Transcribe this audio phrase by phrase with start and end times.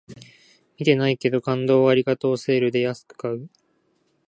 [0.79, 3.51] 見てないけど、感動をありがとうセールで安く買う